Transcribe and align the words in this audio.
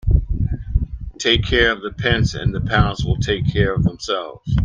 Take 1.19 1.43
care 1.43 1.71
of 1.71 1.83
the 1.83 1.93
pence 1.95 2.33
and 2.33 2.55
the 2.55 2.61
pounds 2.61 3.05
will 3.05 3.17
take 3.19 3.53
care 3.53 3.71
of 3.71 3.83
themselves. 3.83 4.57